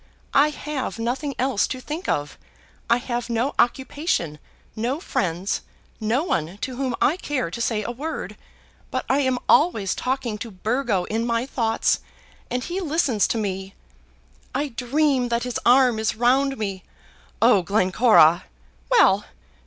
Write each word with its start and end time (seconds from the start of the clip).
I 0.33 0.49
have 0.49 0.97
nothing 0.97 1.35
else 1.37 1.67
to 1.67 1.79
think 1.79 2.09
of. 2.09 2.39
I 2.89 2.97
have 2.97 3.29
no 3.29 3.53
occupation, 3.59 4.39
no 4.75 4.99
friends, 4.99 5.61
no 5.99 6.23
one 6.23 6.57
to 6.61 6.75
whom 6.75 6.95
I 6.99 7.17
care 7.17 7.51
to 7.51 7.61
say 7.61 7.83
a 7.83 7.91
word. 7.91 8.35
But 8.89 9.05
I 9.07 9.19
am 9.19 9.37
always 9.47 9.93
talking 9.93 10.39
to 10.39 10.49
Burgo 10.49 11.03
in 11.03 11.23
my 11.23 11.45
thoughts; 11.45 11.99
and 12.49 12.63
he 12.63 12.79
listens 12.81 13.27
to 13.27 13.37
me. 13.37 13.75
I 14.55 14.69
dream 14.69 15.29
that 15.29 15.43
his 15.43 15.59
arm 15.67 15.99
is 15.99 16.15
round 16.15 16.57
me" 16.57 16.81
"Oh, 17.39 17.61
Glencora!" 17.61 18.45
"Well! 18.89 19.25